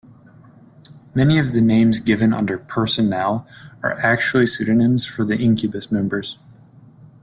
Many 1.13 1.37
of 1.37 1.51
the 1.51 1.61
names 1.61 1.99
given 1.99 2.33
under 2.33 2.57
'Personnel' 2.57 3.45
are 3.83 3.99
actually 3.99 4.47
pseudonyms 4.47 5.05
for 5.05 5.23
the 5.23 5.37
Incubus 5.37 5.91
members. 5.91 6.39